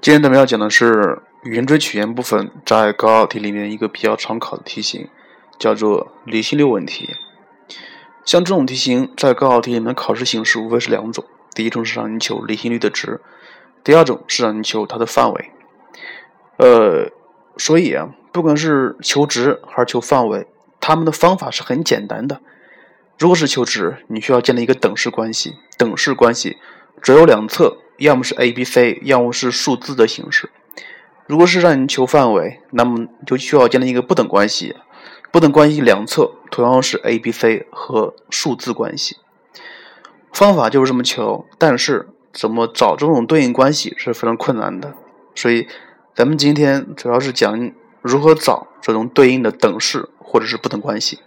[0.00, 5.08] 今天咱们要讲的是圆锥曲线部分，在高考题里面一个比较常考的题型，
[5.58, 7.16] 叫做离心率问题。
[8.24, 13.20] 像这种题型，在高考题里面考试形式无非是两种：第一种是让你求离心率的值，
[13.82, 15.50] 第二种是让你求它的范围。
[16.58, 17.10] 呃，
[17.56, 20.46] 所以啊，不管是求值还是求范围，
[20.78, 22.40] 他们的方法是很简单的。
[23.18, 26.56] 如果是求值，你需要建立一个等式关系，等式关系
[27.02, 27.78] 只有两侧。
[27.98, 30.50] 要么是 a、b、c，要么是数字的形式。
[31.26, 34.74] 如果是让你求范围，那么就需要建立一个不等关系。
[35.30, 39.18] 不等关系两侧同样是 a、b、c 和数字关系。
[40.32, 44.94] 方法就是这么求，但是怎么找这种对应关系是非常困难的。
[45.34, 45.68] 所以
[46.14, 51.18] 咱们今天主要是讲如何找这种对应的等式或者是不等关系。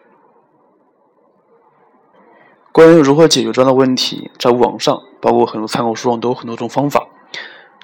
[2.72, 7.08] 关于如何解决这样的问题，在网上包括很多参考书上都有很多种方法，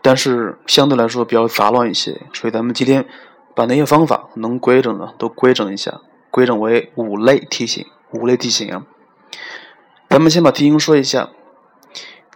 [0.01, 3.05] 但是相对来说比较杂乱一些，所以咱们今天
[3.53, 5.99] 把那些方法能规整的都规整一下，
[6.31, 7.85] 规整为五类题型。
[8.11, 8.85] 五类题型啊，
[10.09, 11.29] 咱们先把题型说一下。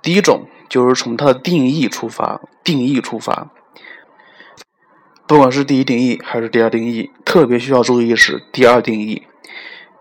[0.01, 3.47] 第一种就是从它的定义出发，定义出发，
[5.25, 9.23] 不管是第一定义还是第二定义，特别需要注意是第二定义。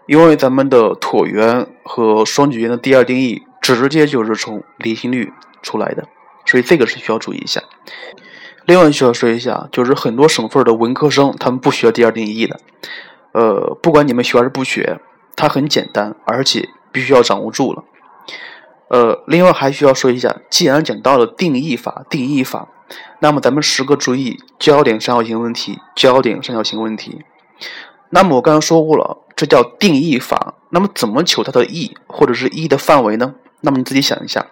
[0.06, 6.08] 因为咱们的椭圆和双曲线的第二定义直接就是从离心率出来的，
[6.44, 7.62] 所以这个是需要注意一下。
[8.66, 12.60] 另外需要说一下，就是很多省份的文科生他们不需要第二定义的，
[13.32, 15.00] 呃，不管你们学还是不学，
[15.34, 17.84] 它很简单，而且必须要掌握住了。
[18.88, 22.68] 呃，另外还需要说一下，既然讲到了定义法，定义法，
[23.20, 27.24] 那么咱们时刻注意焦点三角形问题，焦点三角形问题。
[28.10, 30.52] 那么我刚刚说过了，这叫定义法。
[30.68, 33.34] 那么怎么求它的 e 或者是 e 的范围呢？
[33.62, 34.44] 那么你自己想一下，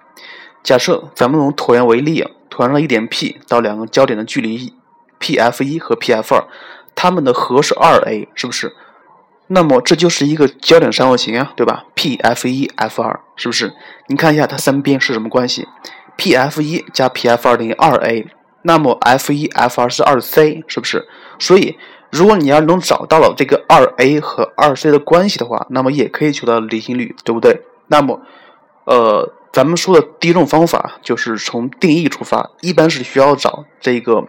[0.62, 4.72] 假设咱们用椭圆为例，椭圆上一点 P 到两个焦点的距离
[5.20, 6.48] P(F 一和 P(F 二)，
[6.97, 8.75] 它们的和是二 a，是不是？
[9.48, 13.74] 那么这就是一个焦点三角形啊，对吧？P(F 一 F 二)是不是？
[14.07, 15.68] 你看一下它三边是什么关系
[16.17, 18.27] ？P(F 一加 P(F 二)等于二 a，
[18.63, 21.07] 那么 F 一 F 二是二 c，是不是？
[21.39, 21.77] 所以。
[22.11, 27.63] 如果你要能找到了这个二 a 和二 c 的关系的话，那么也可以求到离心率，对不对？
[27.89, 28.20] 那么，
[28.85, 34.27] 呃，咱们说的第一种方法就是从定义出发，一般是需要找这个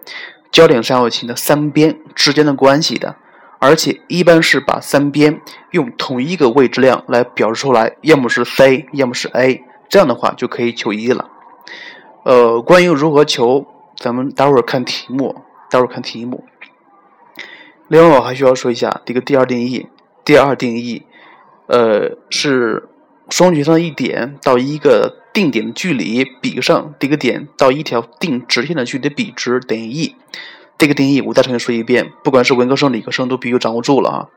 [0.52, 3.16] 焦点三角形的三边之间的关系的，
[3.60, 5.42] 而且一般是把三边
[5.72, 11.30] 用同一个未知量来表示出来，要么是 c，要么是 a，这样的话就可以求一了。
[12.24, 13.66] 呃，关于如何求，
[13.96, 16.44] 咱们待会儿看题目，待会儿看题目。
[17.90, 19.88] 另外，我还需要说一下这个第二定义。
[20.24, 21.04] 第二定义，
[21.66, 22.88] 呃，是
[23.30, 30.16] 双曲线一点到一个定点的距离比上这个点到一条定直线的距离的比值等于 e。
[30.78, 34.28] 这个定义我再重新说一遍，不管是文科生、理科生都必须掌握住了啊。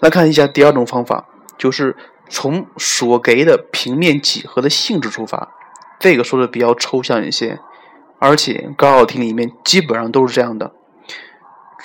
[0.00, 1.26] 来看一下第二种方法，
[1.56, 1.96] 就是
[2.28, 5.50] 从所给的平面几何的性质出发。
[5.98, 7.58] 这个说的比较抽象一些，
[8.18, 10.72] 而且高考题里面基本上都是这样的。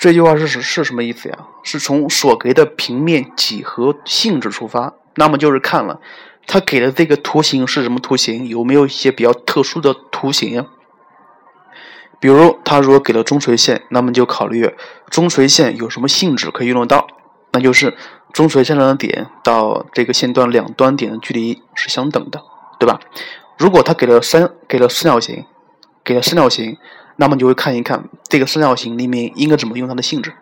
[0.02, 1.38] 这句话是是是什么意思呀？
[1.62, 6.00] 是从所给的平面几何性质出发，那么就是看了
[6.44, 10.66] 他给的这个图形是什么图形，有没有一些比较特殊的图形呀？
[12.18, 14.74] 比如他如果给了中垂线，那么就考虑
[15.08, 17.06] 中垂线有什么性质可以运用到，
[17.52, 17.96] 那就是
[18.32, 22.42] 中垂线上的点到这个线段两端点的距离是相等的，
[22.80, 22.98] 对吧？
[23.56, 25.44] 如果他给了三给了四角形，
[26.02, 26.76] 给了三角形。
[27.22, 30.34] 那么就会看一看这个三角形里面应该怎么用它的性质。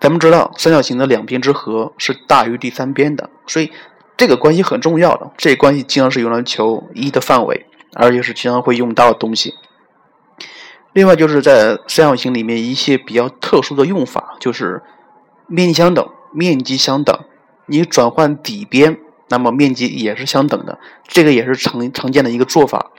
[0.00, 3.70] 咱们知道三角形的两边之和是大于第三边的，所以
[4.16, 5.30] 这个关系很重要的。
[5.36, 9.52] 这个关系经常是用来求一的范围，而且是经常会用到的东西。
[10.94, 14.80] 另外就是在三角形里面一些比较特殊的用法，就是
[15.48, 17.14] 面积相等，面积相等，
[17.66, 22.90] 你转换底边，那么面积也是相等的，这个也是常常见的一个做法。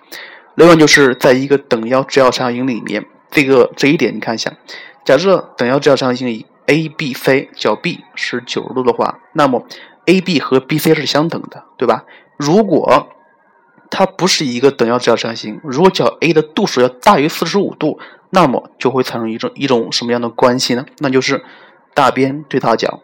[0.55, 4.51] 另外就是在一个等腰直角三角形里面，这个这一点你看一下，
[5.05, 9.65] 假设等腰直角三角形里 A、B、C 角 B 是九十度的话，那么
[10.05, 12.03] AB 和 BC 是相等的，对吧？
[12.37, 13.07] 如果
[13.89, 17.99] 它不是一个等腰直角三角形，如果角 A 的度数要大于四十五度，
[18.31, 20.85] 那么就会产生一种一种什么样的关系呢？
[20.99, 21.43] 那就是
[21.93, 23.01] 大边对大角，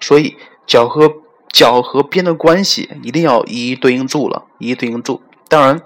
[0.00, 0.36] 所以
[0.66, 1.12] 角和
[1.52, 5.20] 角和边的关系一定要一一对应住了，一一对应住。
[5.48, 5.82] 当然。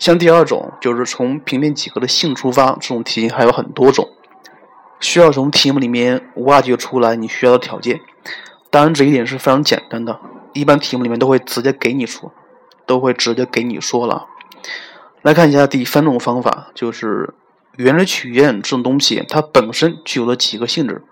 [0.00, 4.08] 像第二种就是从平面几何的性出发，这种题还有很多种，
[4.98, 8.00] 需要从题目里面挖掘出来你需要的条件。
[8.70, 10.18] 当然这一点是非常简单的，
[10.54, 12.32] 一般题目里面都会直接给你说，
[12.86, 14.26] 都会直接给你说了。
[15.20, 17.34] 来看一下第三种方法，就是
[17.76, 21.04] 圆锥曲线这种东西，它本身具有了几个性质。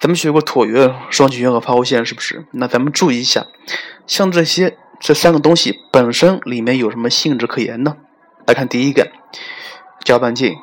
[0.00, 2.46] 咱们学过椭圆、双曲线和抛物线，是不是？
[2.50, 3.46] 那咱们注意一下，
[4.08, 7.96] 像这些这三个东西本身里面有什么性质可言呢？
[8.48, 9.12] 来看第一个，
[10.02, 10.56] 交半径，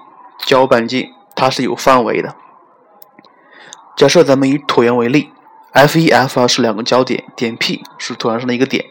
[0.43, 2.35] 交半径它是有范围的。
[3.95, 5.29] 假设咱们以椭圆为例
[5.71, 8.85] ，F 一、F 二是两个交点，点 P 是椭圆上的一个点，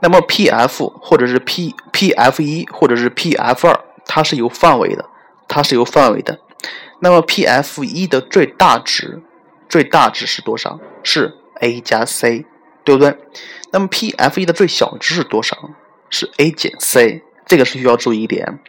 [0.00, 5.06] 那么 PF 或者是 P PF 一或者是 PF 二，它是有范围的，
[5.48, 6.38] 它是有范围的。
[7.00, 9.20] 那么 PF 一的最大值，
[9.68, 10.78] 最大值是多少？
[11.02, 12.46] 是 a 加 c，
[12.84, 13.18] 对不对？
[13.72, 15.56] 那么 PF 一的最小值是多少？
[16.08, 18.60] 是 a 减 c，这个是需要注意一点。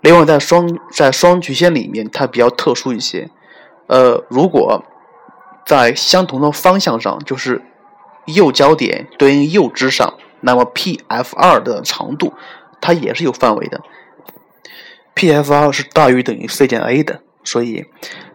[0.00, 3.30] 另外，在双在双曲线里面，它比较特殊一些。
[3.86, 4.82] 呃，如果
[5.64, 7.62] 在相同的方向上，就是
[8.24, 12.34] 右交点对应右支上，那么 P F 二的长度
[12.80, 13.80] 它也是有范围的。
[15.14, 17.86] P F 二是大于等于 c 减 a 的，所以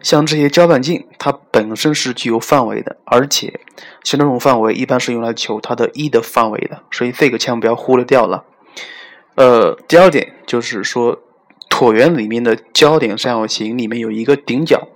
[0.02, 3.60] 像这些交半径，它本身是具有范围的，而且
[4.06, 8.46] 像这种范围一般是用来求它的 e 的范围的，所以这个千万不要忽略掉了。
[9.40, 11.18] 呃，第二点就是说，
[11.70, 14.90] 椭圆里面的交点三角形里面有一个顶角，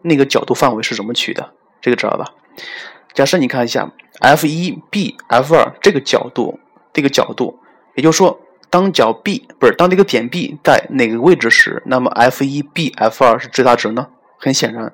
[0.00, 1.52] 那个角度范围是怎么取的？
[1.82, 2.24] 这个知道吧？
[3.12, 6.58] 假设你看一下 F 一 B F 二这个角度，
[6.94, 7.58] 这个角度，
[7.94, 14.08] 也就是说，当角 B 不是当这个点 B 在哪个位置时，那么 F 一 B F 二是最大值呢？
[14.38, 14.90] 很显然，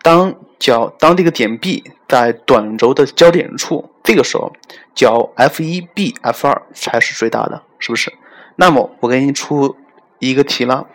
[0.00, 4.52] 当角当这个点 B 在短轴的交点处，这个时候
[4.94, 8.12] 角 F 一 B F 二才是最大的，是不是？
[8.56, 9.76] 那么我给你出
[10.18, 10.86] 一个题了，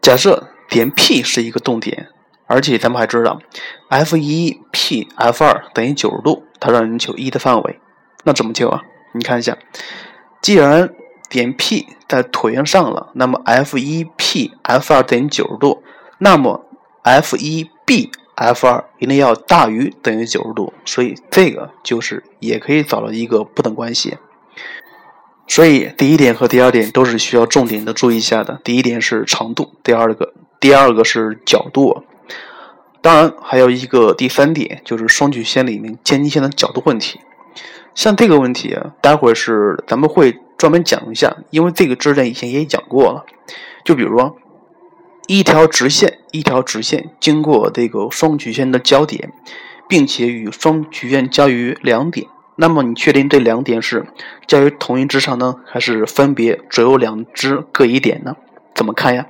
[0.00, 2.08] 假设点 P 是一个动点。
[2.50, 3.38] 而且咱们还知道
[3.90, 7.78] ，F 一 P F 二等于九十度，它让你求 e 的范围，
[8.24, 8.84] 那怎么求啊？
[9.12, 9.58] 你看一下，
[10.40, 10.94] 既然
[11.28, 15.82] 点 P 在椭圆上了，那么 F 一 P F 二等于九十度，
[16.16, 16.64] 那么
[17.02, 24.16] F 一 B F 二一定要大于等于九十度，所以这个就是也可以找到一个不等关系。
[25.48, 28.60] 所以第一点和第二点都是需要重点的注意一下的。
[28.62, 32.04] 第一点是长度，第二个第二个是角度。
[33.00, 37.20] 当然，还有一个第三点，就是双曲线里面渐近线的角度问题。
[37.94, 43.24] 像这个问题啊，待会儿是咱们会专门讲一下，因为这个知识点以前也讲过了。
[43.84, 44.36] 就比如，
[45.26, 49.32] 一条直线，一条直线经过这个双曲线的交点，
[49.88, 52.26] 并且与双曲线交于两点，
[52.60, 54.04] 那么你确定这两点是
[54.48, 58.34] 交于同一支上呢，还是分别只有两支各一点呢？
[58.74, 59.28] 怎么看呀？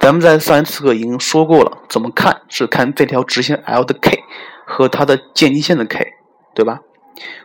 [0.00, 4.20] 咱们在上一次课已经说过了，怎么看是看这条直线 L 的 K
[4.64, 6.14] 和它的渐近线的 K，
[6.54, 6.80] 对吧？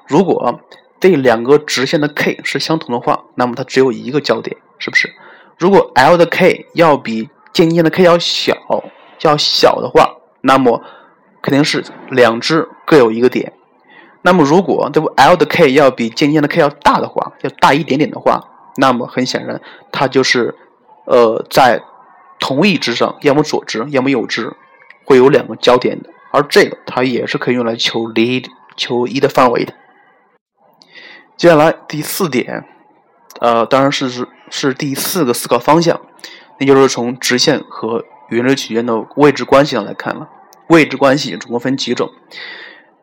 [0.07, 0.61] 如果
[1.01, 5.13] 这两个直线的 K 是相同的话，那么它只有一个交点，是不是？
[5.57, 8.55] 如果 L 的 K 要比渐近线的 K 要小，
[9.23, 10.81] 要小的话，那么
[11.41, 13.51] 肯定是两只各有一个点。
[14.21, 18.43] 那么如果这个 L 的 K 要比渐近的 K 要大的话，要大一点点的话，
[18.77, 20.55] 那么很显然它就是
[21.05, 21.83] 呃在。
[22.43, 24.51] 同一支上，要么左支，要么右支，
[25.05, 28.41] 会有两个交点的，而这个它也是可以用来求离
[28.75, 29.75] 求一的范围的。
[31.37, 32.65] 接下来第四点，
[33.39, 36.01] 呃，当然是是是第四个思考方向，
[36.57, 40.27] 那就是从直线和圆锥曲线的位置关系上来看了。
[40.65, 42.11] 位置关系总共分几种？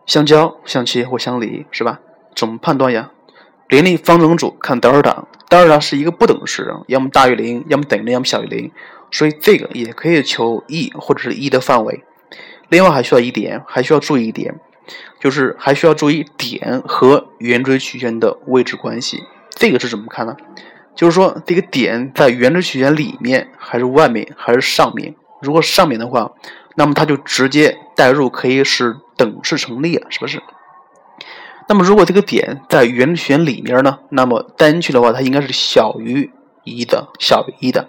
[0.08, 2.00] 相交、相切或相离，是吧？
[2.34, 3.12] 怎么判断呀？
[3.68, 8.72] 联立方程组看德尔塔，德尔塔是一个不等式，要么大于零，要么等于零，要么小于零。
[9.10, 12.02] 所以这个也可以求 e 或者是 e 的范围。
[12.70, 14.58] 另外还需要一点，还需要注意一点，
[15.20, 19.24] 就是还需要注意点和圆锥曲线的位置关系。
[19.50, 20.34] 这个是怎么看呢？
[20.94, 25.14] 就是说这个点在圆锥曲线里面还是外面还是上面？
[25.42, 26.32] 如果上面的话，
[26.78, 30.40] 那么它就直接代入可以使等式成立了，是不是？
[31.68, 33.98] 那么如果这个点在圆曲线里面呢？
[34.10, 36.30] 那么单去的话，它应该是小于
[36.62, 37.88] 一的，小于一的。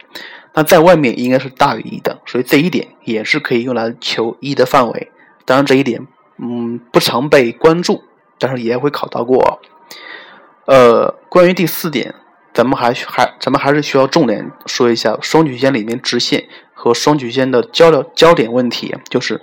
[0.56, 5.12] 那在外面应该是大于一的，所以这一点也是可以用来求一的范围。
[5.46, 6.08] 当然这一点，
[6.40, 8.04] 嗯，不常被关注，
[8.40, 9.62] 但是也会考到过。
[10.66, 12.16] 呃，关于第四点，
[12.56, 19.42] 咱们还还咱们还是需要重点说一下双曲线里面直线和双曲线的交流焦点问题，就是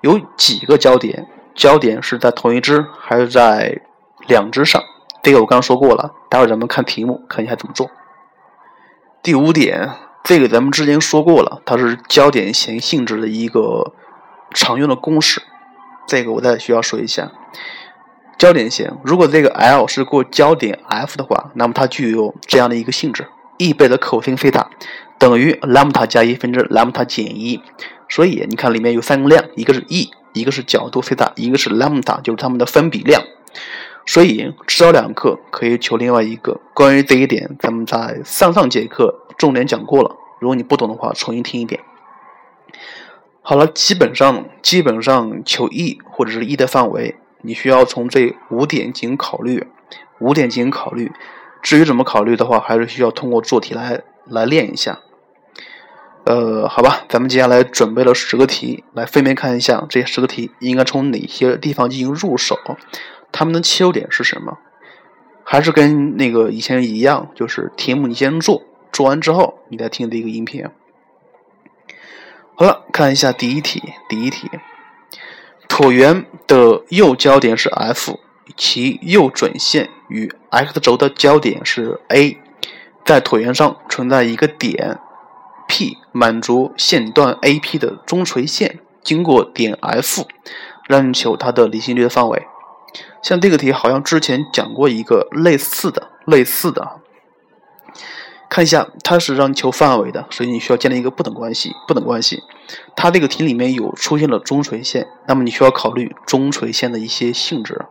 [0.00, 1.26] 有几个焦点，
[1.56, 3.80] 焦点是在同一支还是在
[4.28, 4.80] 两支上？
[5.22, 7.90] 这个我刚刚说过了，待会儿咱们看题目看一下怎么做。
[9.22, 9.90] 第五点。
[10.24, 13.92] 这个咱们之前说过了，它是焦点弦性质的一个
[14.54, 15.42] 常用的公式。
[16.06, 17.32] 这个我再需要说一下，
[18.38, 23.26] 焦点弦如果这个 L 是过焦点 F 的话，那么它具有这样的一个性质
[23.58, 24.70] ：e 倍的 cos 西塔
[25.22, 27.60] 等于兰姆达加一分之兰姆达减一。
[28.08, 33.22] 所以你看里面有三个量，一个是 e，一个是角度西塔，一个是兰姆达，就是它们的分比量。
[34.04, 36.60] 所以知道两课可以求另外一个。
[36.74, 40.16] 关于这一点，咱们在上上节课重点讲过了。
[40.40, 41.80] 如果你不懂的话，重新听一遍。
[43.42, 49.68] 好了，基本上基本上求 e 或者是 e 的范围，你需要从这五点进行考虑，
[50.18, 51.12] 五点进行考虑。
[51.62, 54.98] 至于怎么考虑的话，还是需要通过做题来来练一下。
[56.24, 62.56] 呃，好吧，咱们接下来准备了十个题，来分别看一下这十个题应该从哪些地方进行入手，
[63.32, 64.58] 它们的切入点是什么？
[65.42, 68.62] 还是跟那个以前一样，就是题目你先做，
[68.92, 70.64] 做完之后你再听这个音频。
[72.54, 74.48] 好了，看一下第一题，第一题，
[75.68, 78.20] 椭圆的右交点是 F，
[78.56, 82.38] 其右准线与 x 轴的交点是 A，
[83.04, 85.00] 在椭圆上存在一个点。
[85.72, 90.26] P 满足线段 AP 的中垂线经过点 F，
[90.86, 92.46] 让你求它的离心率的范围。
[93.22, 97.00] 像这个题好像之前讲过一个类似的，类似的。
[98.50, 101.72] 看一下，它是让你求范围的，所以你需要建立一个不等关系。
[101.88, 102.42] 不等关系，
[102.94, 107.86] 它这个题里面有出现了中垂线，那么你需要考虑中垂线的一些性质。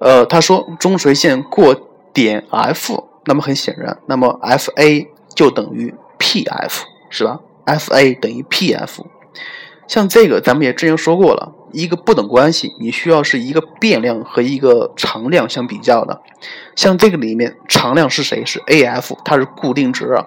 [0.00, 1.76] 呃，他说中垂线过
[2.12, 5.94] 点 F，那么很显然，那么 FA 就等于。
[6.44, 9.06] P_F 是吧？F_A 等于 P_F，
[9.88, 16.20] 像这个咱们也之前说过了，一个不等关系，你需要是一个变量和一个常量相比较的。
[16.74, 18.44] 像这个里面常量是谁？
[18.44, 20.26] 是 A_F，它是固定值啊。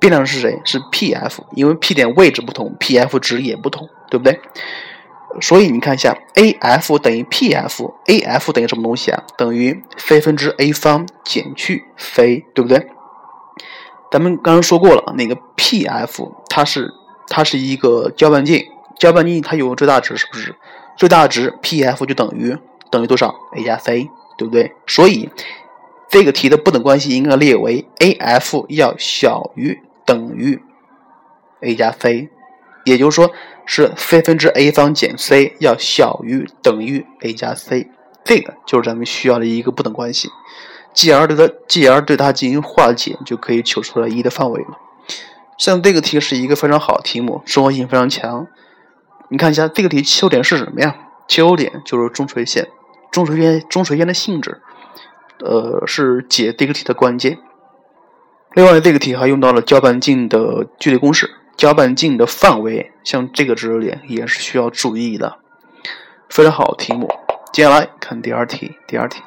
[0.00, 0.60] 变量是谁？
[0.64, 4.40] 是 P_F，因为 P 点位置不同，P_F 值也不同，对不对？
[5.40, 9.22] 所以你看一下，A_F 等于 P_F，A_F 等于什么东西啊？
[9.36, 12.86] 等于 C 分之 A 方减去 C，对不对？
[14.10, 16.92] 咱们刚刚说过了，那个 P_F 它是
[17.28, 18.66] 它是一个交半径，
[18.98, 20.54] 交半径它有个最大值，是不是？
[20.96, 22.56] 最大值 P_F 就等于
[22.90, 24.72] 等于多少？A 加 C，对不对？
[24.86, 25.28] 所以
[26.08, 30.60] 这个题的不等关系应该列为 A_F 要小于等于
[31.60, 32.30] A 加 C，
[32.84, 33.30] 也就是说
[33.66, 37.88] 是 C 分之 A 方减 C 要小于等于 A 加 C，
[38.24, 40.30] 这个就是咱们需要的一个不等关系。
[40.98, 44.76] 继而对它，继而对它进行化解，就可以求出来 e 的范围了。
[45.56, 48.48] 像这个题是一个非常好的题目，生活性非常强。
[49.28, 50.96] 你看一下这个题切入点是什么呀？
[51.28, 52.66] 切入点就是中垂线，
[53.12, 54.60] 中垂线中垂线的性质，
[55.38, 57.38] 呃，是解这个题的关键。
[58.54, 65.38] 另外，这个题还用到了交半径的距离公式，交半径的范围，像这个知识点也是需要注意的。
[66.28, 67.08] 非常好题目。
[67.52, 69.22] 接下来看第二题，第二题。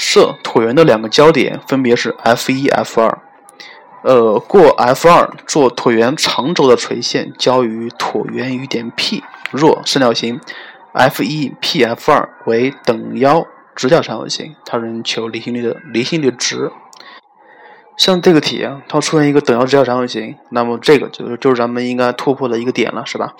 [0.00, 3.18] 设椭圆的两个交点分别是 F 一、F 二，
[4.02, 9.22] 呃，过 F 二做椭圆长轴的垂线交于椭圆于点 P。
[9.50, 10.40] 若三角形
[10.94, 16.72] F 一 P F 二为等腰直角三角形，它能求离心率的离心率值。
[17.98, 23.34] 像这个题啊，它出现一个等腰直角三角形，那么这个就是就是咱们应该突破的一个点了，是吧？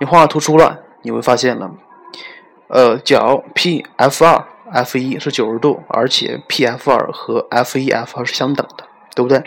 [0.00, 1.70] 你画图出来，你会发现了，
[2.68, 4.46] 呃，角 P F 二。
[4.70, 9.42] F 一是九十度，而且 P F 二和 F 一 F 二是相等的，对不对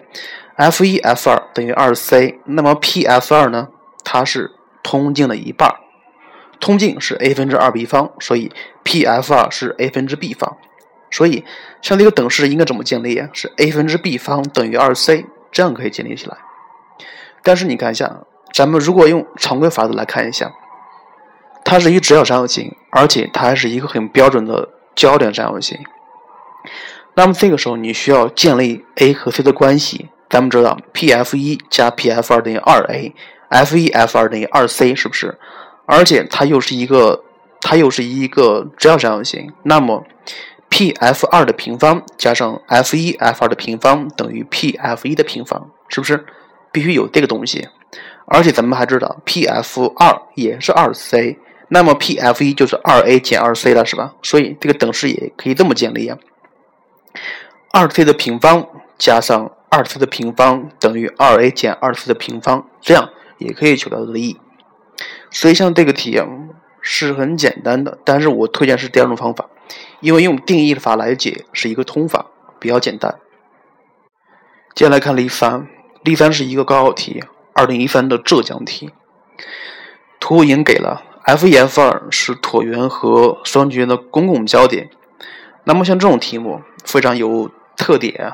[0.56, 3.70] ？F 一 F 二等于二 C，那么 P F 二呢？
[4.04, 4.52] 它是
[4.84, 5.74] 通径的一半，
[6.60, 8.52] 通径是 a 分之二 b 方，所以
[8.84, 10.58] P F 二是 a 分之 b 方。
[11.10, 11.44] 所以
[11.82, 13.30] 像这个等式应该怎么建立呀？
[13.34, 16.38] 是 a 分之 b 方等于二 C，这样可以建立起来。
[17.42, 18.22] 但是你看一下，
[18.54, 20.52] 咱们如果用常规法则来看一下，
[21.64, 24.70] 它是一直角三角形，而且它还是一个很标准的。
[24.96, 25.78] 交点三角形，
[27.16, 30.10] 那么这个时候你需要建立 a 和 c 的关系。
[30.28, 35.38] 咱们知道 P F 一加 P F 二等于二 a，F 一 F 二等于二 c，是不是？
[35.86, 37.24] 而且它又是一个，
[37.62, 39.54] 它又是一个直角三角形。
[39.64, 40.04] 那么
[40.68, 46.26] P F 二的平方加上 F 一 F 二的平方等于 P F 一的平方，是不是？
[46.72, 47.70] 必须有这个东西。
[48.26, 51.38] 而且咱们还知道 P F 二也是二 c。
[51.68, 54.14] 那么 P F 一就是二 a 减二 c 了，是吧？
[54.22, 56.18] 所以这个等式也可以这么建立啊。
[57.72, 58.68] 二 c 的平方
[58.98, 64.38] 加上二 c 的平方等于二 a 减二 c 的平方，这样也可以求到它的 e。
[65.32, 66.28] 所以像这个题啊
[66.82, 69.50] 是很简单的，但是我推荐是第二种方法，
[70.00, 72.28] 因为用定义法来解是一个通法，
[72.60, 73.20] 比较简单。
[74.76, 75.68] 接下来看例三，
[76.04, 78.92] 例三是一个高考题，二零一三的浙江题，
[80.20, 81.04] 图已经给了。
[81.26, 84.92] F 一 F 二是椭圆和双曲线的公共交点。
[85.64, 88.34] 那么像这种题目非常有特点，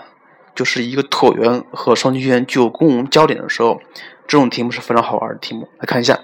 [0.54, 3.80] 就是一个椭圆和双曲线具有公共交点的时候，
[4.28, 5.70] 这种题目是非常好玩的题目。
[5.80, 6.20] 来看一下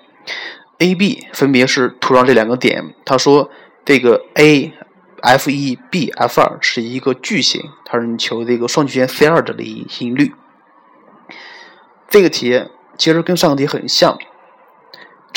[0.80, 2.94] ，A、B 分别是图上这两个点。
[3.06, 3.50] 他说
[3.86, 4.74] 这个 A、
[5.22, 10.34] F 一、B、F 二是一个矩形，他让你求这个双曲线 C 二的离心率。
[12.10, 12.66] 这个题
[12.98, 14.18] 其实跟上个题很像。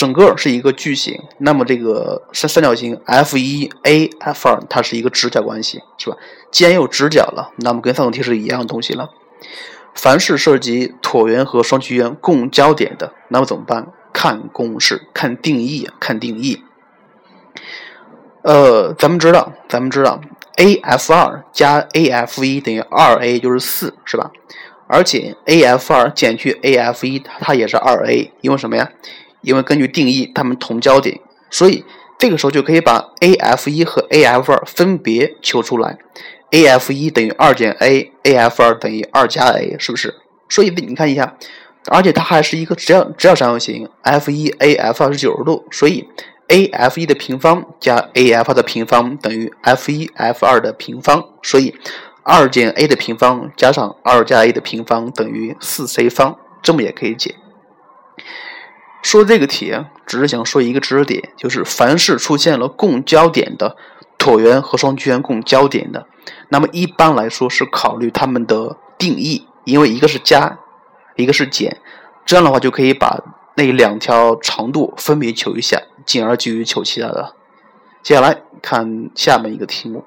[0.00, 6.16] 整个是一个矩形，那么这个三三角形 F 一 A F 二它是一个直角关系，是吧？
[6.50, 9.11] 既然有直角了，那么跟上个题是一样的东西了。
[9.95, 13.88] 凡是涉及椭圆和双曲线共交点的，那么怎么办？
[14.14, 16.62] 看公式，看定义，看定义。
[18.40, 20.19] 呃，咱们知道，咱们知道
[20.57, 24.30] A F 二加 A F 一等于二 A 就是四，是吧？
[24.88, 28.90] 而且 A F 二减去 A F 一，它也是二 A，因为什么呀？
[29.42, 31.20] 因为根据定义，它们同交点，
[31.50, 31.85] 所以
[32.18, 35.99] 这个时候就可以把 a f 一和 a f 二分别求出来。
[36.50, 40.14] a f 一等于二减 a，a f 二等于二加 a，是不是？
[40.49, 41.37] 所以你看一下，
[41.87, 46.09] 而且它还是一个直角直角三角形，f 一 a f 二是九十度，所以
[46.49, 51.73] a f 一的平方加 a f 二的平方等于 f 一 f 二的平方，所以
[52.25, 57.37] 二减 a 的平方加上二加 a 的平方等于四 c 方，这么也可以解。
[59.02, 59.75] 说这个题，
[60.07, 63.76] 只是想说一个知识点，就是凡是出现了共交点的
[64.19, 66.07] 椭圆和双曲线共交点的，
[66.49, 70.59] 那么一般来说是考虑它们的定义，因为一个是加，
[71.16, 71.78] 一个是减，
[72.26, 73.23] 这样的话就可以把
[73.57, 77.35] 那两条长度分别求一下，进而继续求其他的。
[78.02, 80.04] 接下来看下面一个题目，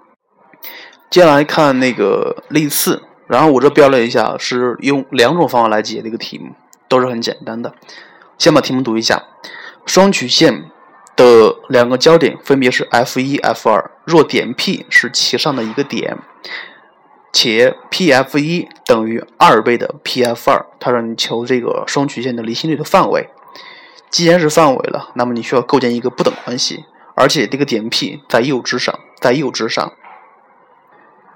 [1.09, 6.53] 接下来看那个例四，然后我这标了一下，是用两种方法来解这个题目，
[6.87, 7.73] 都是很简单的。
[8.43, 9.23] 先把题目读一下：
[9.85, 10.69] 双曲线
[11.15, 13.91] 的两个交点分别是 F 一、F 二。
[14.03, 16.17] 若点 P 是其上的一个点，
[17.31, 23.29] 且 PF 一等于二倍的 PF 二，它让你求这个双曲线的离心率的范围。
[24.09, 26.83] 既然是范围了，那么你需要构建一个不等关系，
[27.15, 29.93] 而且这个点 P 在右之上，在右之上。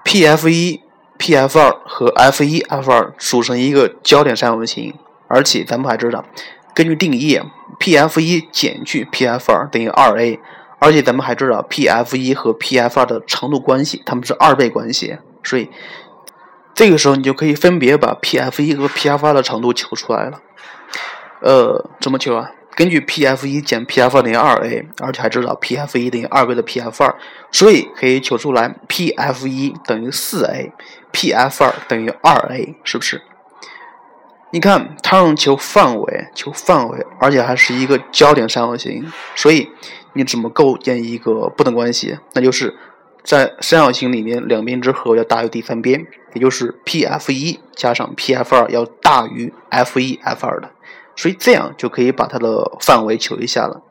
[0.04, 0.82] PF 一、
[1.18, 4.94] PF 二和 F 一、F 二组成一个交点三角形，
[5.26, 6.26] 而且咱们还知道。
[6.78, 7.40] 根据定义
[7.80, 10.38] ，P_F 一减去 P_F 二等于二 A，
[10.78, 15.68] 而且咱们还知道 P_F 一和 P_F 二的长度关系，它们是二倍关系，所以
[16.74, 20.40] 这个时候你就可以分别把 P_F 一和 P_F 二的长度求出来了。
[21.40, 22.52] 呃，怎么求啊？
[22.76, 27.12] 根据 P_F 一减 P_F 二等于二 A，而且还知道 P_F 一等于二倍的 P_F 二，
[27.50, 33.20] 所以可以求出来 P_F 一等于四 A，P_F 二等于二 A，是不是？
[34.50, 39.04] 你看，它让求范围，求范围，而且还是一个焦点三角形，
[39.36, 39.68] 所以
[40.14, 42.18] 你怎么构建一个不等关系？
[42.32, 42.74] 那就是
[43.22, 50.70] 在三角形里面，两边之和要大于第三边，也就是 P_F 一加上 P_F 二要大于 F 一 F 二的，
[51.14, 53.82] 所以这样就可以把它的范围求一下了。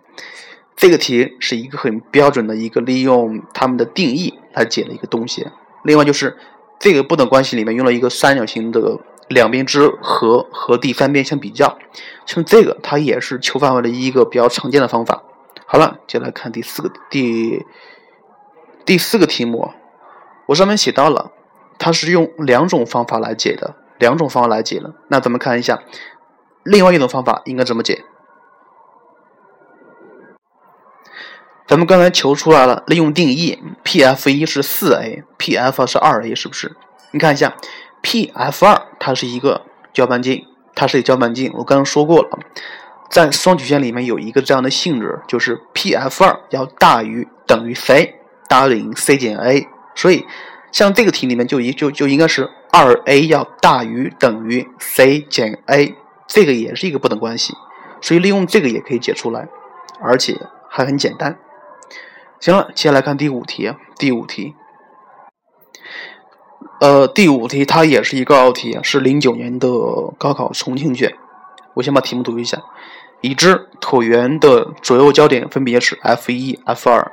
[0.76, 5.46] 这个题是一个很标准的一个利用它们的定义来解的一个东西。
[5.84, 6.36] 另外就是
[6.80, 9.00] 这个不等关系里面用了一个三角形的。
[9.28, 11.78] 两边之和和第三边相比较，
[12.26, 15.24] 像这个它也是求范围的一个比较常见的方法。
[15.66, 17.66] 好了，接下来看第四个第
[18.86, 19.74] 第四个题目，
[20.48, 21.32] 我上面写到了，
[21.78, 24.94] 它是用两种方法来解的，两种方法来解的。
[25.10, 25.84] 那咱们看一下，
[26.64, 28.06] 另外一种方法应该怎么解？
[31.68, 36.78] 咱们刚才求出来了，利用定义，P_F 一是四 A，P_F 是二 A，是不是？
[37.12, 37.58] 你看一下。
[38.02, 41.52] P_F 二它是一个交半径，它是一个交半径。
[41.56, 42.40] 我刚刚说过了，
[43.10, 48.16] 在双曲线里面有一个这样的性质，就是 P_F 二要大于等于 C，
[48.48, 49.68] 大于零 C 减 A。
[49.96, 50.26] 所以
[50.72, 55.96] 像这个题里面就一就就应该是二 A 要大于等于 C 减 A，
[56.28, 57.54] 这个也是一个不等关系。
[58.02, 59.48] 所以利用这个也可以解出来，
[60.00, 60.38] 而且
[60.70, 61.40] 还很简单。
[62.40, 64.54] 行了，接下来看第五题，第五题。
[66.80, 69.68] 呃，第五题它也是一个奥题，是零九年的
[70.20, 71.16] 高考重庆卷。
[71.74, 72.62] 我先把题目读一下：
[73.22, 77.12] 已知椭圆的左右交点分别是 F 一、F 二。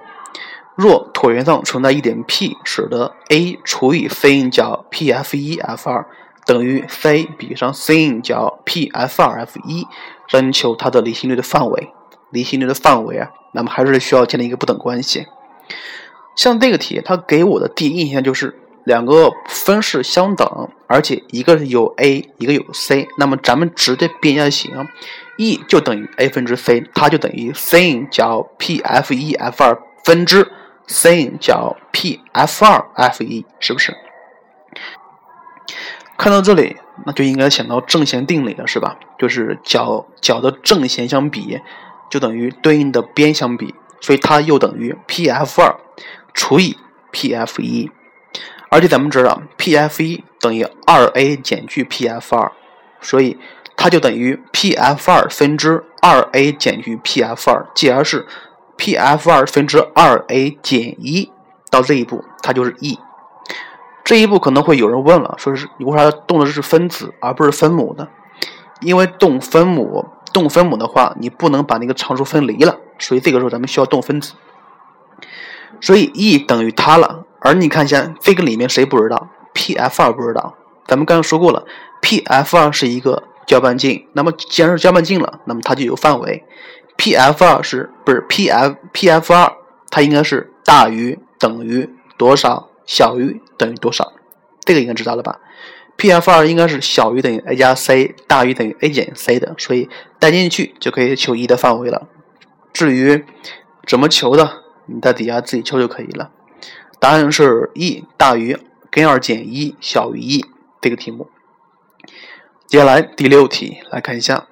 [0.74, 6.06] 若椭圆上存在一点 P，使得 A 除以 sin 角 PF 一 F 二
[6.44, 9.86] 等于 C 比上 sin 角 PF 二 F 一，
[10.28, 11.90] 征求它的离心率的范围。
[12.28, 15.26] 离心率的范围啊，那么还是需要建立一个不等关系。
[16.36, 18.60] 像这个题，它给我的第一印象就是。
[18.84, 24.70] 两个分式相等，而且一个是有 a，一个有 c，那么咱们直接变一下形
[25.38, 30.52] ，e 就等于 a 分之 c，它就等于 sin 角 p f 一 f 二分之
[30.86, 33.96] sin 角 p f 二 f 一，是不是？
[36.18, 38.98] 看到这里，那就应该想到正弦定理了，是吧？
[39.18, 41.58] 就是角角的正弦相比，
[42.10, 45.74] 就等于对应的边相比，所以它又等于 P F 二
[46.34, 46.76] 除以
[47.10, 47.90] P F 一。
[48.74, 52.50] 而且咱们知道，P F 一等于二 A 减去 P F 二，
[53.00, 53.38] 所以
[53.76, 58.26] 它就等于 P F 二分之二 A 减去 P F 二，继而是
[58.76, 61.30] P F 二分之二 A 减一。
[61.70, 62.98] 到这一步，它就是 E。
[64.02, 68.08] 这一步可能会有人问了，说是你为啥要动的是分子而不是分母呢？
[68.80, 74.32] 因为动分母，动分母的话，你不能把那个常数分离了，所以这个时候咱们需要动分子。
[75.80, 77.24] 所以 E 等于它了。
[77.44, 80.56] 而你看一下这个里面谁不知道？P F 二不知道。
[80.86, 81.66] 咱们刚刚说过了
[82.00, 84.08] ，P F 二是一个交半径。
[84.14, 86.42] 那么既然是交半径了，那么它就有范围。
[86.96, 89.52] P F 二是不是 P F P F 二？
[89.90, 92.70] 它应该是大于等于多少？
[92.86, 94.14] 小于等于多少？
[94.64, 95.40] 这个应该知道了吧
[95.98, 102.08] ？P F 二应该是小于等于 a 加 c，大于等于 a 减 c 的，所以代进去就可以求一的范围了。
[102.72, 103.22] 至于
[103.86, 106.30] 怎么求的，你在底下自己求就可以了。
[106.98, 108.58] 答案是 E 大于
[108.90, 110.44] 根二减一小于一
[110.80, 111.28] 这个题目。
[112.66, 114.46] 接下来第六题来看一下。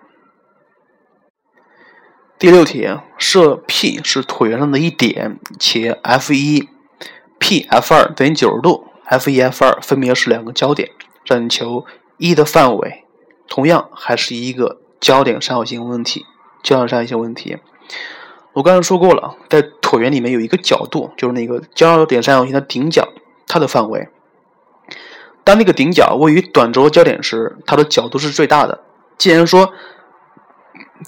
[2.39, 6.69] 第六题设 P 是椭圆上的一点，且 F 一。
[7.39, 10.91] P F 二等于九十度，F 一 F 二分别是两个焦点，
[11.25, 11.85] 让你求
[12.19, 13.05] E 的范围。
[13.49, 16.25] 同样还是一个焦点三角形问题，
[16.63, 17.59] 焦点三角形问题。
[18.55, 23.09] 我刚才说过了，在椭圆里面有一个角度，就是那个焦点三角形的顶角，
[23.47, 24.09] 它的范围。
[25.45, 28.81] 当那个顶角位于短轴焦点时，它的角度是最大的。
[29.17, 29.73] 既然说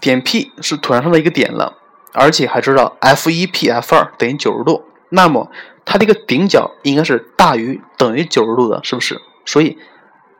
[0.01, 1.75] 点 P 是椭圆上的一个点了，
[2.13, 5.51] 而且还知道 F 一 P F 二等于九十度，那么
[5.85, 9.21] 它这个顶角应该是大于等于九十度的，是不是？
[9.45, 9.79] 所以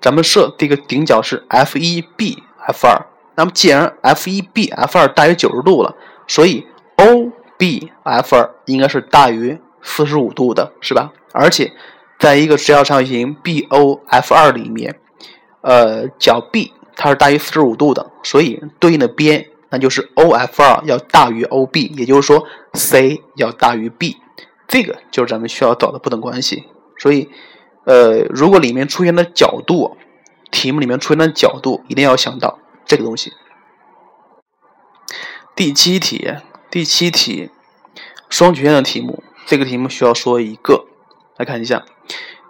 [0.01, 3.07] 咱们设这个顶角是 f 一 b f 二。
[3.37, 5.95] 那么既然 f 一 b f 二大于九十度了，
[6.27, 11.13] 所以 o b f 二应该是大于四十五度的，是吧？
[11.33, 11.73] 而且
[12.19, 14.99] 在一个直角三角形 b o f 二里面，
[15.61, 24.17] 呃，角 b 它是大于四十五度的，所以对应的边那就是 o f 二要大于 o b，也就是说 c 要大于 b。
[24.67, 26.65] 这个就是咱们需要找的不等关系，
[26.99, 27.29] 所以，
[27.85, 29.97] 呃，如果里面出现的角度，
[30.51, 33.33] 题目里面出现的角度，一定要想到这个东西。
[35.55, 36.33] 第七题，
[36.75, 37.51] 第七题，
[38.29, 40.87] 双曲线的题目，这个题目需要说一个，
[41.37, 41.85] 来看一下，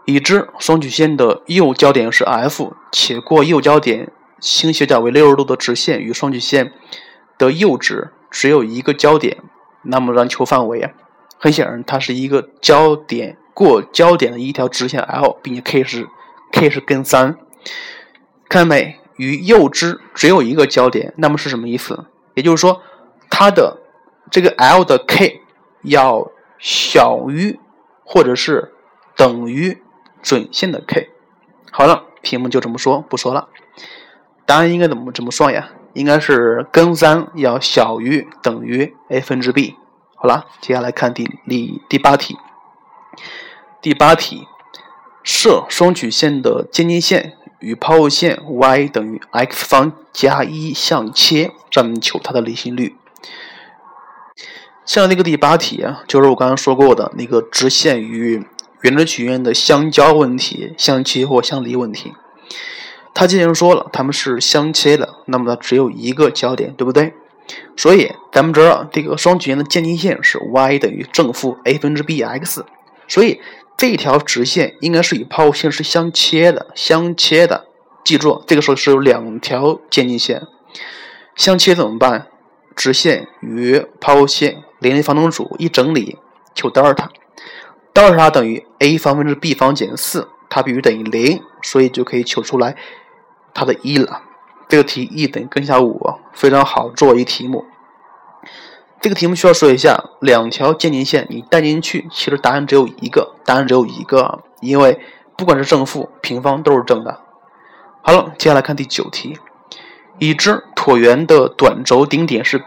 [0.06, 4.10] 已知双曲线的右交点是 F，且过右交点
[4.40, 6.72] 倾斜角为六十度的直线与双曲线
[7.37, 9.42] 的右值只有一个交点，
[9.82, 10.92] 那么让求范围啊。
[11.37, 16.08] 很显然，它是一个交点过焦点的一条直线 L，并且 K 是
[16.50, 17.37] K 是根三，
[18.48, 18.98] 看到没？
[19.16, 22.06] 与右支只有一个交点，那么是什么意思？
[22.32, 22.80] 也就是说，
[23.28, 23.82] 它的
[24.35, 25.42] 这个 L 的 K
[25.83, 27.61] 要小于
[28.05, 28.75] 或者是
[29.14, 29.81] 等于
[30.25, 31.11] 准线的 K。
[31.70, 33.49] 好了，题目就这么说，不说了。
[34.44, 35.70] 答案应该怎么怎么算呀？
[35.92, 39.77] 应该是根三要小于等于 a 分之 b。
[40.16, 42.37] 好了，接下来看第第第八题。
[43.81, 44.49] 第八题，
[45.23, 52.97] 设双曲线的渐近线与抛物线 y 等于 x 方加一相切，咱们求它的离心率。
[54.85, 58.44] 像这个第八题啊，就是我刚刚说过的那个直线与
[58.83, 62.12] 圆锥曲线的相交问题、相切或相离问题。
[63.14, 67.14] 它既然说了它们是相切的，那么它只有一个交点，对不对？
[67.77, 72.62] 所以咱们知道这个双曲线的渐近线是 y 等于正负 a 分之 bx，
[73.09, 73.40] 所以
[73.77, 77.66] 这条直线应该是与抛物线是相切的，相切的。
[78.05, 80.42] 记住，这个时候是有两条渐近线
[81.35, 82.27] 相切怎么办？
[82.77, 86.18] 直线与抛物线联立方程组一整理，
[86.55, 87.11] 求德尔塔，
[87.94, 92.77] 德尔塔等于 a 方分之 b 方减四，它必须等于零，所以就可以求出来
[93.55, 94.20] 它的一了。
[94.68, 97.64] 这个题 e 等于根下五，非常好做一题目。
[99.01, 105.01] 这个题目需要说一下，两条渐近线你带进去，其实答案只有一个，答案只有一个，因为
[105.37, 107.20] 不管是正负、平方都是正的。
[108.03, 109.38] 好了，接下来看第九题，
[110.18, 112.62] 已知椭圆的短轴顶点是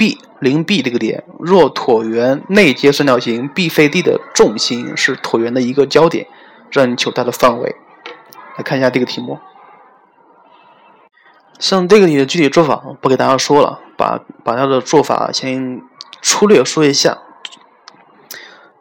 [0.00, 6.26] B 零 B 这个点，若椭圆内接三角形 BCD 的重心是椭圆的一个焦点，
[6.70, 7.76] 让你求它的范围。
[8.56, 9.38] 来看一下这个题目。
[11.58, 15.82] 像这个题的具体做法，不给大家说了，把把它的做法先
[16.22, 17.18] 粗略说一下。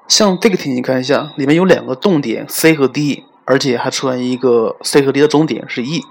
[0.08, 6.06] 像这个题，你看一下，里面有两个动点 C 和 D，而且还出现一个 C 和 D 的终点是 E。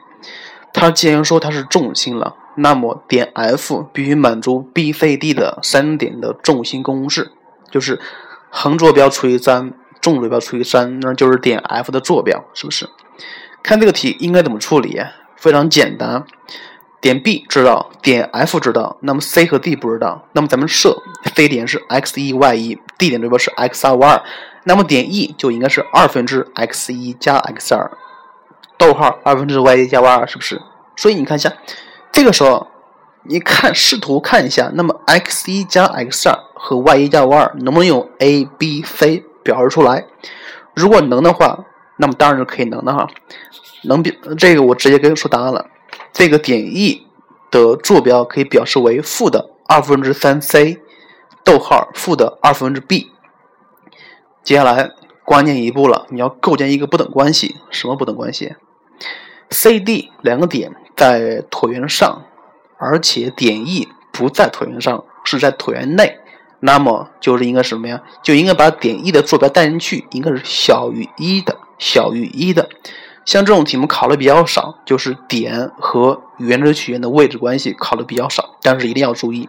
[0.75, 7.33] 它既然说它是重心了，那么点 F 必须满足 B、C、D 的三点的重心公式，
[7.71, 8.01] 就是
[8.51, 12.88] 横坐标除以三，纵坐标除以三，那就是点 F 的坐标，是不是？
[13.62, 15.01] 看这个题应该怎么处理？
[15.37, 16.25] 非常简单，
[17.01, 21.01] 点 B 知道，点 F 知道，那么 C 和 D 不知道，那么咱们设
[21.35, 24.23] C 点是 x 一 y 一，D 点坐标是 x 二 y 二，
[24.64, 27.90] 那么点 E 就应该是二分之 x 一加 x 二。
[28.77, 30.61] 逗号二分之 y 一加 y 二是不是？
[30.97, 31.53] 所以你看一下，
[32.19, 32.67] 这个时候
[33.23, 40.05] 你看试图看一下，那么 x 一加 x 二和 y 一加 y 二能不能用 a b c 表示出来？
[40.75, 41.65] 如果能的话，
[41.97, 43.07] 那么当然是可以能的哈。
[43.85, 45.67] 能表这个我直接跟说答案了。
[46.13, 47.07] 这个点 E
[47.53, 50.81] 的坐标可以表示为负的二分之三 c，
[51.45, 53.13] 逗号负的二分之 b。
[54.43, 54.91] 接下来
[55.25, 58.57] 关键一步了，你要构建一个不等关系，什么不等关系
[59.51, 62.25] ？C、D 两个点在椭圆上，
[62.77, 66.19] 而且点 E 不在椭圆上，是在椭圆内，
[66.59, 68.03] 那么就是应该什么呀？
[68.21, 72.69] 就应该把点 E 的坐标带进去，应该是小于一的，小于一的。
[73.25, 79.49] 像这种题目考的比较少，就是点和圆锥曲线的位置关系考的比较少，但是一定要注意，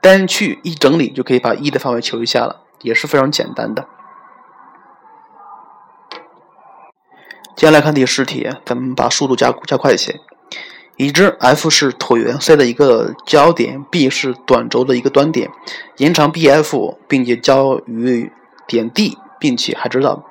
[0.00, 3.86] 带进去一整理就可以把 E 的范围求一下了，也是非常简单的。
[7.56, 10.20] 接下来看第十题，咱们把速度加加快一些。
[10.98, 15.48] 已知 F 是椭圆 C 的一个交点，B 是短轴的一个端点，
[15.98, 18.32] 延长 BF，并且交于
[18.66, 20.24] 点 D，并且还知道，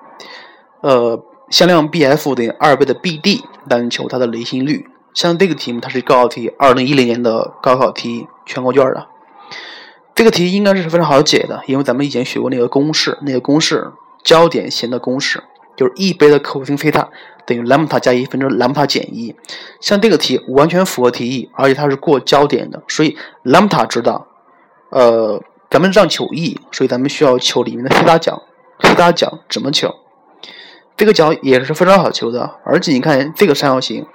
[0.81, 4.89] 呃，向量 BF 等于二倍的 BD，但求它的离心率。
[5.13, 9.07] 像这个题目，它是高考题，二零一零年的高考题，全国卷的。
[10.13, 15.43] 这个题应该是非常好解的，因为咱们以前学过那个公式，那个公式焦点弦的公式。
[15.77, 17.07] 就是一倍的 cos 西塔
[17.45, 19.33] 等于兰姆塔加一分之兰姆塔减一，
[19.79, 24.27] 像这个题完全符合题意，而且它是过焦点的，所以兰姆塔知道，
[24.89, 28.43] 呃，咱们让求 E，所以咱们需要求里面的西塔角，
[28.83, 29.95] 西塔角怎么求？
[30.97, 34.05] 这个角也是非常好求的，而且你看这个三角形，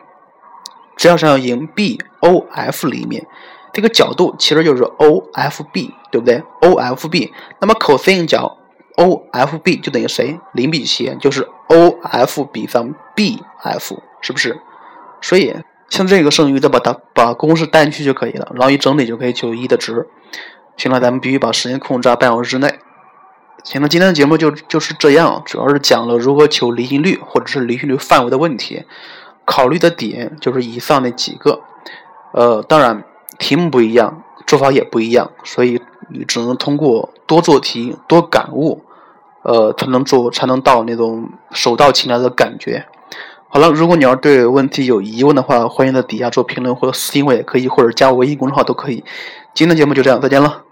[0.97, 3.27] 直角三角形 BOF 里面，
[3.73, 8.59] 这个角度其实就是 OFB，对不对？OFB，那么 cos 角。
[8.97, 10.39] O F B 就等于谁？
[10.53, 14.61] 零比七，就是 O F 比上 B F，是不是？
[15.21, 15.57] 所以
[15.89, 20.09] 像这个剩余的，把它把公式带进去就可以了，然后一整理就可以求一的值。
[20.77, 22.79] 行了，咱们必须把时间控制在半小时之内。
[23.65, 28.85] 行了，今天的节目就就是这样，主要是讲了如何求离心率或者是离心率范围的问题。
[29.45, 31.63] 考虑的点就是以上那几个。
[32.33, 33.05] 呃，当然
[33.39, 35.82] 题目不一样，做法也不一样，所以。
[36.13, 38.83] 你只能通过多做题、多感悟，
[39.43, 42.87] 呃，才能做，才能到那种手到擒来的感觉。
[43.49, 49.05] 好了，如果你要对问题有疑问的话，欢迎在底下做评论或者私信我也可以，或者加我微信公众号都可以。
[49.55, 50.72] 今天的节目就这样，再见了。